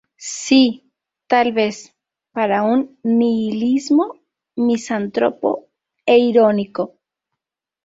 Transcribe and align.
Sí, 0.17 0.89
tal 1.27 1.51
vez, 1.53 1.95
para 2.31 2.63
un 2.63 2.97
nihilismo 3.03 4.15
misántropo 4.55 5.67
e 6.07 6.17
irónico. 6.17 6.95